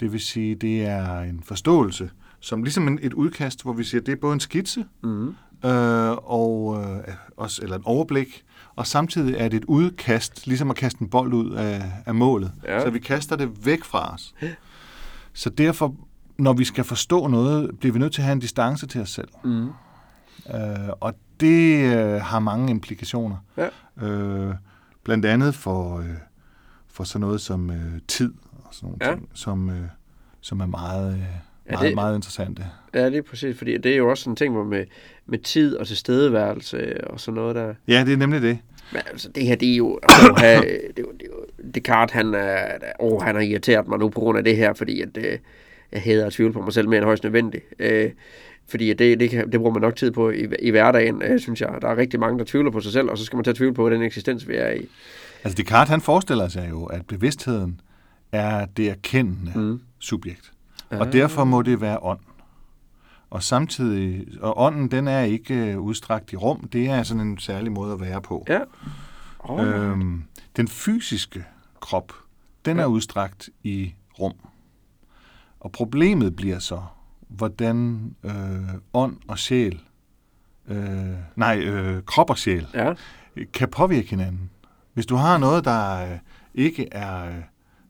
det 0.00 0.12
vil 0.12 0.20
sige, 0.20 0.54
det 0.54 0.82
er 0.84 1.20
en 1.20 1.42
forståelse, 1.44 2.10
som 2.40 2.62
ligesom 2.62 2.88
en, 2.88 2.98
et 3.02 3.12
udkast, 3.12 3.62
hvor 3.62 3.72
vi 3.72 3.84
siger, 3.84 4.00
det 4.00 4.12
er 4.12 4.16
både 4.16 4.32
en 4.34 4.40
skitse, 4.40 4.84
Mm. 5.02 5.28
øh, 5.64 6.10
og, 6.12 6.82
øh, 6.84 7.14
også, 7.36 7.62
eller 7.62 7.76
en 7.76 7.82
overblik, 7.84 8.44
og 8.76 8.86
samtidig 8.86 9.34
er 9.38 9.48
det 9.48 9.56
et 9.56 9.64
udkast, 9.64 10.46
ligesom 10.46 10.70
at 10.70 10.76
kaste 10.76 11.02
en 11.02 11.08
bold 11.08 11.32
ud 11.34 11.50
af, 11.52 11.92
af 12.06 12.14
målet. 12.14 12.52
Ja. 12.64 12.80
Så 12.80 12.90
vi 12.90 12.98
kaster 12.98 13.36
det 13.36 13.66
væk 13.66 13.84
fra 13.84 14.14
os. 14.14 14.34
Så 15.32 15.50
derfor, 15.50 15.94
når 16.38 16.52
vi 16.52 16.64
skal 16.64 16.84
forstå 16.84 17.26
noget, 17.26 17.78
bliver 17.78 17.92
vi 17.92 17.98
nødt 17.98 18.12
til 18.12 18.20
at 18.20 18.24
have 18.24 18.32
en 18.32 18.38
distance 18.40 18.86
til 18.86 19.00
os 19.00 19.10
selv. 19.10 19.28
Mm. 19.44 19.66
Øh, 20.54 20.88
og 21.00 21.14
det 21.40 21.84
øh, 21.96 22.20
har 22.20 22.38
mange 22.38 22.70
implikationer. 22.70 23.36
Ja. 23.56 23.68
Øh, 24.06 24.54
blandt 25.04 25.24
andet 25.26 25.54
for, 25.54 25.98
øh, 25.98 26.04
for 26.88 27.04
sådan 27.04 27.20
noget 27.20 27.40
som 27.40 27.70
øh, 27.70 28.00
tid 28.08 28.32
og 28.52 28.68
sådan 28.74 28.86
nogle 28.86 28.98
Ja. 29.06 29.14
ting, 29.14 29.28
som, 29.34 29.70
øh, 29.70 29.82
som 30.40 30.60
er 30.60 30.66
meget, 30.66 31.12
øh, 31.14 31.20
Ja, 31.66 31.72
meget, 31.72 31.86
det- 31.88 31.94
meget 31.94 32.14
interessante. 32.16 32.66
Ja, 32.94 33.00
er 33.18 33.22
præcis, 33.30 33.58
fordi 33.58 33.78
det 33.78 33.92
er 33.92 33.96
jo 33.96 34.10
også 34.10 34.22
sådan 34.22 34.32
en 34.32 34.36
ting, 34.36 34.54
hvor 34.54 34.64
med, 34.64 34.84
med 35.26 35.38
tid 35.38 35.76
og 35.76 35.86
tilstedeværelse 35.86 37.06
og 37.10 37.20
sådan 37.20 37.34
noget 37.34 37.54
der. 37.56 37.74
Ja, 37.88 38.04
det 38.04 38.12
er 38.12 38.16
nemlig 38.16 38.42
det. 38.42 38.58
Men 38.92 39.02
altså, 39.10 39.28
det 39.28 39.46
her, 39.46 39.54
det 39.54 39.72
er 39.72 39.76
jo, 39.76 39.98
altså, 40.02 40.32
det 40.96 40.98
er 40.98 41.02
jo, 41.02 41.12
det 41.12 41.22
er 41.22 41.26
jo 41.26 41.70
Descartes, 41.74 42.12
han, 42.12 42.34
er, 42.34 42.78
oh, 42.98 43.22
han 43.22 43.34
har 43.34 43.42
irriteret 43.42 43.88
mig 43.88 43.98
nu 43.98 44.08
på 44.08 44.20
grund 44.20 44.38
af 44.38 44.44
det 44.44 44.56
her, 44.56 44.72
fordi 44.72 45.00
at, 45.00 45.16
øh, 45.16 45.38
jeg 45.92 46.02
hader 46.02 46.26
at 46.26 46.32
tvivle 46.32 46.52
på 46.52 46.60
mig 46.60 46.72
selv 46.72 46.88
mere 46.88 46.98
end 46.98 47.04
højst 47.04 47.24
nødvendigt. 47.24 47.64
Øh, 47.78 48.10
fordi 48.68 48.92
det, 48.92 49.20
det, 49.20 49.30
kan, 49.30 49.52
det 49.52 49.60
bruger 49.60 49.72
man 49.72 49.82
nok 49.82 49.96
tid 49.96 50.10
på 50.10 50.30
i, 50.30 50.46
i 50.58 50.70
hverdagen, 50.70 51.22
øh, 51.22 51.40
synes 51.40 51.60
jeg. 51.60 51.68
Der 51.82 51.88
er 51.88 51.96
rigtig 51.96 52.20
mange, 52.20 52.38
der 52.38 52.44
tvivler 52.44 52.70
på 52.70 52.80
sig 52.80 52.92
selv, 52.92 53.10
og 53.10 53.18
så 53.18 53.24
skal 53.24 53.36
man 53.36 53.44
tage 53.44 53.54
tvivl 53.54 53.74
på 53.74 53.90
den 53.90 54.02
eksistens, 54.02 54.48
vi 54.48 54.56
er 54.56 54.70
i. 54.70 54.88
Altså 55.44 55.56
Descartes, 55.56 55.90
han 55.90 56.00
forestiller 56.00 56.48
sig 56.48 56.66
jo, 56.70 56.84
at 56.84 57.06
bevidstheden 57.06 57.80
er 58.32 58.66
det 58.76 58.90
erkendende 58.90 59.52
mm. 59.54 59.80
subjekt. 59.98 60.52
Og 60.90 61.12
derfor 61.12 61.44
må 61.44 61.62
det 61.62 61.80
være 61.80 61.98
ånd. 62.02 62.18
Og 63.32 63.42
samtidig, 63.42 64.26
og 64.40 64.60
ånden, 64.60 64.90
den 64.90 65.08
er 65.08 65.20
ikke 65.20 65.54
øh, 65.54 65.80
udstrakt 65.80 66.32
i 66.32 66.36
rum, 66.36 66.68
det 66.72 66.86
er 66.86 67.02
sådan 67.02 67.20
en 67.20 67.38
særlig 67.38 67.72
måde 67.72 67.92
at 67.92 68.00
være 68.00 68.22
på. 68.22 68.44
Ja. 68.48 68.60
Oh. 69.38 69.66
Øhm, 69.66 70.24
den 70.56 70.68
fysiske 70.68 71.44
krop, 71.80 72.12
den 72.64 72.78
er 72.78 72.86
udstrakt 72.86 73.50
i 73.62 73.94
rum. 74.18 74.32
Og 75.60 75.72
problemet 75.72 76.36
bliver 76.36 76.58
så, 76.58 76.82
hvordan 77.28 78.00
øh, 78.24 78.32
ånd 78.94 79.16
og 79.28 79.38
sjæl, 79.38 79.80
øh, 80.68 80.76
nej, 81.36 81.58
øh, 81.58 82.02
krop 82.02 82.30
og 82.30 82.38
sjæl, 82.38 82.66
Ja. 82.74 82.94
kan 83.52 83.68
påvirke 83.68 84.10
hinanden. 84.10 84.50
Hvis 84.92 85.06
du 85.06 85.16
har 85.16 85.38
noget, 85.38 85.64
der 85.64 86.12
øh, 86.12 86.18
ikke 86.54 86.88
er 86.92 87.32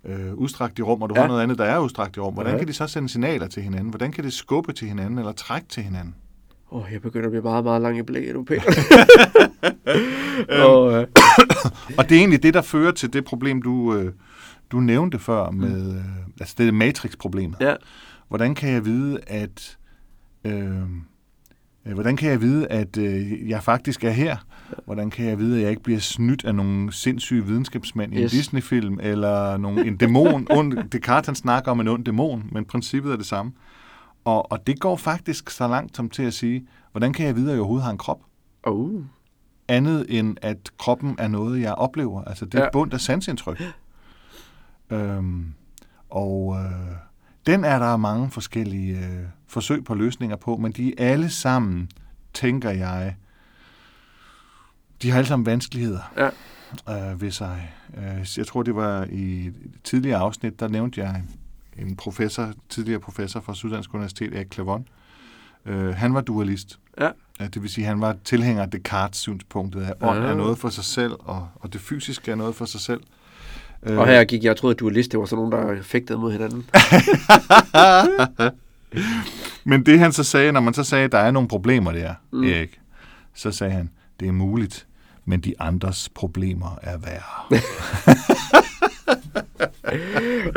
øh, 0.04 0.34
udstrakt 0.34 0.78
i 0.78 0.82
rum, 0.82 1.02
og 1.02 1.08
du 1.08 1.14
ja. 1.14 1.20
Har 1.20 1.28
noget 1.28 1.42
andet, 1.42 1.58
der 1.58 1.64
er 1.64 1.78
udstrakt 1.78 2.16
i 2.16 2.20
rum, 2.20 2.34
hvordan 2.34 2.52
Ja. 2.52 2.58
kan 2.58 2.68
de 2.68 2.72
så 2.72 2.86
sende 2.86 3.08
signaler 3.08 3.46
til 3.48 3.62
hinanden? 3.62 3.88
Hvordan 3.88 4.12
kan 4.12 4.24
det 4.24 4.32
skubbe 4.32 4.72
til 4.72 4.88
hinanden, 4.88 5.18
eller 5.18 5.32
trække 5.32 5.68
til 5.68 5.82
hinanden? 5.82 6.14
Åh, 6.72 6.82
oh, 6.82 6.92
jeg 6.92 7.02
begynder 7.02 7.26
at 7.26 7.30
blive 7.32 7.42
meget, 7.42 7.64
meget 7.64 7.82
lang 7.82 7.98
i 7.98 8.02
blækket 8.02 8.34
nu, 8.34 8.44
Peter. 8.44 8.72
og, 10.66 10.92
øh, 10.92 11.06
Og 11.98 12.08
det 12.08 12.14
er 12.14 12.18
egentlig 12.18 12.42
det, 12.42 12.54
der 12.54 12.62
fører 12.62 12.92
til 12.92 13.12
det 13.12 13.24
problem, 13.24 13.62
du, 13.62 13.94
øh, 13.94 14.12
du 14.72 14.80
nævnte 14.80 15.18
før, 15.18 15.50
med, 15.50 15.94
øh, 15.96 16.04
altså 16.40 16.54
det 16.58 16.74
matrix-problemet. 16.74 17.56
ja. 17.60 17.74
Hvordan 18.28 18.54
kan 18.54 18.72
jeg 18.72 18.84
vide, 18.84 19.18
at 19.26 19.78
øh, 20.44 20.76
øh, 21.86 21.94
hvordan 21.94 22.16
kan 22.16 22.30
jeg 22.30 22.40
vide, 22.40 22.66
at 22.68 22.96
øh, 22.98 23.48
jeg 23.48 23.62
faktisk 23.62 24.04
er 24.04 24.10
her? 24.10 24.36
Hvordan 24.84 25.10
kan 25.10 25.26
jeg 25.26 25.38
vide, 25.38 25.56
at 25.56 25.62
jeg 25.62 25.70
ikke 25.70 25.82
bliver 25.82 26.00
snydt 26.00 26.44
af 26.44 26.54
nogle 26.54 26.92
sindssyge 26.92 27.46
videnskabsmænd 27.46 28.14
i 28.14 28.16
en 28.16 28.22
Yes. 28.22 28.30
Disney-film, 28.30 28.98
eller 29.02 29.56
nogle, 29.56 29.86
en 29.86 29.96
dæmon? 29.96 30.46
ond, 30.58 30.90
Descartes 30.90 31.26
han 31.26 31.34
snakker 31.34 31.70
om 31.70 31.80
en 31.80 31.88
ond 31.88 32.04
dæmon, 32.04 32.48
men 32.52 32.64
princippet 32.64 33.12
er 33.12 33.16
det 33.16 33.26
samme. 33.26 33.52
Og, 34.24 34.52
og 34.52 34.66
det 34.66 34.80
går 34.80 34.96
faktisk 34.96 35.50
så 35.50 35.68
langt 35.68 35.96
som 35.96 36.10
til 36.10 36.22
at 36.22 36.34
sige, 36.34 36.66
hvordan 36.92 37.12
kan 37.12 37.26
jeg 37.26 37.36
vide, 37.36 37.46
at 37.46 37.52
jeg 37.52 37.60
overhovedet 37.60 37.84
har 37.84 37.90
en 37.92 37.98
krop? 37.98 38.20
Oh. 38.64 39.02
andet 39.68 40.06
end 40.08 40.36
at 40.42 40.70
kroppen 40.78 41.14
er 41.18 41.28
noget, 41.28 41.60
jeg 41.60 41.74
oplever. 41.74 42.24
Altså 42.24 42.44
det 42.44 42.54
er 42.54 42.58
ja. 42.58 42.64
Ja. 42.64 42.70
bund 42.72 42.94
af 42.94 43.00
sansindtryk. 43.00 43.62
Øhm, 44.90 45.54
og 46.10 46.56
øh, 46.64 46.96
den 47.46 47.64
er 47.64 47.78
der 47.78 47.96
mange 47.96 48.30
forskellige 48.30 48.98
øh, 48.98 49.24
forsøg 49.46 49.84
på 49.84 49.94
løsninger 49.94 50.36
på, 50.36 50.56
men 50.56 50.72
de 50.72 51.00
er 51.00 51.12
alle 51.12 51.30
sammen, 51.30 51.88
tænker 52.34 52.70
jeg, 52.70 53.16
de 55.02 55.10
har 55.10 55.18
alle 55.18 55.28
sammen 55.28 55.46
vanskeligheder 55.46 56.12
Ja. 56.16 57.10
øh, 57.12 57.20
ved 57.20 57.30
sig. 57.30 57.72
Øh, 57.98 58.26
jeg 58.36 58.46
tror, 58.46 58.62
det 58.62 58.74
var 58.74 59.06
i 59.10 59.46
et 59.46 59.54
tidligere 59.84 60.18
afsnit, 60.18 60.60
der 60.60 60.68
nævnte 60.68 61.00
jeg 61.00 61.22
en 61.78 61.96
professor, 61.96 62.52
tidligere 62.68 63.00
professor 63.00 63.40
fra 63.40 63.54
Syddansk 63.54 63.94
Universitet, 63.94 64.34
Erik 64.36 64.52
Clavon. 64.54 64.88
Øh, 65.66 65.94
han 65.94 66.14
var 66.14 66.20
dualist. 66.20 66.78
Ja. 67.00 67.08
Ja, 67.40 67.46
det 67.46 67.62
vil 67.62 67.70
sige, 67.70 67.84
at 67.84 67.88
han 67.88 68.00
var 68.00 68.16
tilhænger 68.24 68.62
af 68.62 68.70
Descartes-synspunktet, 68.70 69.82
at 69.82 69.94
ånd 70.00 70.18
er 70.18 70.30
Ah. 70.30 70.36
noget 70.36 70.58
for 70.58 70.68
sig 70.68 70.84
selv, 70.84 71.12
og, 71.18 71.48
og 71.54 71.72
det 71.72 71.80
fysiske 71.80 72.30
er 72.30 72.34
noget 72.34 72.54
for 72.54 72.64
sig 72.64 72.80
selv. 72.80 73.00
Øh, 73.82 73.98
Og 73.98 74.06
her 74.06 74.24
gik 74.24 74.44
jeg 74.44 74.50
og 74.50 74.56
troede, 74.56 74.74
at 74.74 74.80
dualist, 74.80 75.12
det 75.12 75.20
var 75.20 75.26
sådan 75.26 75.44
nogen, 75.50 75.76
der 75.76 75.82
fægtede 75.82 76.18
mod 76.18 76.32
hinanden. 76.32 76.64
Men 79.64 79.86
det 79.86 79.98
han 79.98 80.12
så 80.12 80.24
sagde, 80.24 80.52
når 80.52 80.60
man 80.60 80.74
så 80.74 80.84
sagde, 80.84 81.04
at 81.04 81.12
der 81.12 81.18
er 81.18 81.30
nogle 81.30 81.48
problemer 81.48 81.92
der. 81.92 82.14
Mm. 82.32 82.44
Erik, 82.44 82.80
så 83.34 83.50
sagde 83.50 83.72
han, 83.72 83.90
det 84.20 84.28
er 84.28 84.32
muligt, 84.32 84.86
men 85.24 85.40
de 85.40 85.54
andres 85.58 86.08
problemer 86.14 86.78
er 86.82 86.98
værre. 86.98 87.60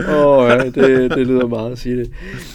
Åh, 0.09 0.49
ja, 0.49 0.65
det, 0.65 1.11
det 1.11 1.27
lyder 1.27 1.47
meget 1.47 1.71
at 1.71 1.79
sige 1.79 1.97
det. 1.97 2.11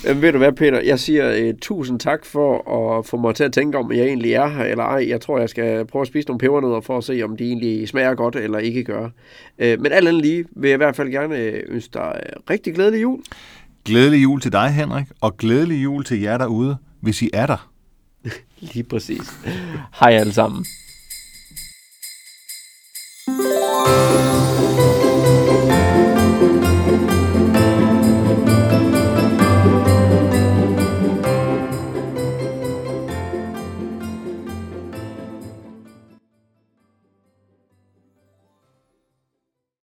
Men 0.07 0.23
ved 0.23 0.33
du 0.33 0.39
hvad, 0.39 0.53
Peter? 0.53 0.81
Jeg 0.81 1.01
siger 1.01 1.49
uh, 1.49 1.59
tusind 1.63 2.01
tak 2.01 2.25
for 2.25 2.71
at 2.99 3.07
få 3.07 3.17
mig 3.17 3.35
til 3.35 3.45
at 3.45 3.53
tænke 3.53 3.79
om, 3.79 3.93
jeg 3.93 4.05
egentlig 4.05 4.33
er 4.33 4.49
her 4.49 4.65
eller 4.65 4.85
ej. 4.85 5.09
Jeg 5.09 5.21
tror, 5.21 5.39
jeg 5.39 5.49
skal 5.49 5.85
prøve 5.85 6.03
at 6.03 6.09
spise 6.09 6.29
nogle 6.29 6.39
pebernødder 6.39 6.81
for 6.81 6.99
at 6.99 7.05
se, 7.05 7.23
om 7.23 7.37
de 7.37 7.45
egentlig 7.45 7.89
smager 7.89 8.15
godt 8.15 8.37
eller 8.37 8.59
ikke 8.59 8.85
gør. 8.85 9.05
Uh, 9.05 9.11
men 9.59 9.87
alt 9.87 10.09
andet 10.09 10.23
lige 10.23 10.45
vil 10.51 10.69
jeg 10.69 10.77
i 10.77 10.83
hvert 10.83 10.97
fald 10.97 11.11
gerne 11.11 11.37
ønske 11.69 11.91
dig 11.95 12.21
rigtig 12.51 12.75
glædelig 12.75 13.03
jul. 13.03 13.21
Glædelig 13.85 14.23
jul 14.23 14.41
til 14.41 14.53
dig, 14.53 14.71
Henrik, 14.71 15.07
og 15.21 15.37
glædelig 15.37 15.83
jul 15.83 16.05
til 16.05 16.21
jer 16.21 16.39
derude, 16.39 16.77
hvis 17.01 17.23
I 17.23 17.31
er 17.33 17.47
der. 17.47 17.71
Lige 18.73 18.83
præcis. 18.83 19.33
Hej 20.01 20.13
alle 20.13 20.33
sammen. 20.33 20.67
oh 23.83 24.60